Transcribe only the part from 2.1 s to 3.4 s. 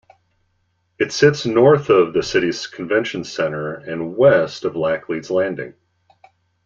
the city's convention